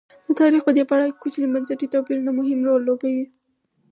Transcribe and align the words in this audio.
د 0.25 0.27
تاریخ 0.41 0.61
په 0.65 0.71
دې 0.77 0.83
پړاو 0.89 1.11
کې 1.13 1.21
کوچني 1.23 1.47
بنسټي 1.53 1.87
توپیرونه 1.93 2.31
مهم 2.39 2.59
رول 2.67 2.81
لوبوي. 2.87 3.25